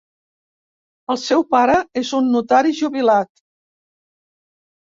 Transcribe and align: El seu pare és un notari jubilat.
El 1.15 1.19
seu 1.25 1.45
pare 1.55 1.75
és 2.03 2.13
un 2.21 2.31
notari 2.37 2.75
jubilat. 2.81 3.31